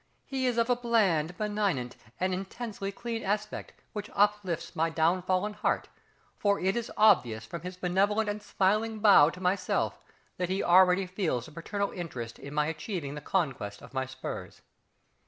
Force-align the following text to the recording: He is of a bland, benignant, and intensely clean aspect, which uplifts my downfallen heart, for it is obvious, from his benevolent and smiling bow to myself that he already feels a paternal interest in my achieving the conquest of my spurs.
He 0.25 0.47
is 0.47 0.57
of 0.57 0.67
a 0.67 0.75
bland, 0.75 1.37
benignant, 1.37 1.95
and 2.19 2.33
intensely 2.33 2.91
clean 2.91 3.21
aspect, 3.21 3.73
which 3.93 4.09
uplifts 4.15 4.75
my 4.75 4.89
downfallen 4.89 5.53
heart, 5.53 5.89
for 6.39 6.59
it 6.59 6.75
is 6.75 6.91
obvious, 6.97 7.45
from 7.45 7.61
his 7.61 7.77
benevolent 7.77 8.27
and 8.27 8.41
smiling 8.41 8.97
bow 8.97 9.29
to 9.29 9.39
myself 9.39 9.99
that 10.37 10.49
he 10.49 10.63
already 10.63 11.05
feels 11.05 11.47
a 11.47 11.51
paternal 11.51 11.91
interest 11.91 12.39
in 12.39 12.51
my 12.51 12.65
achieving 12.65 13.13
the 13.13 13.21
conquest 13.21 13.83
of 13.83 13.93
my 13.93 14.07
spurs. 14.07 14.61